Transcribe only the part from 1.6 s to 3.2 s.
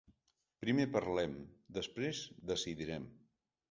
després decidirem.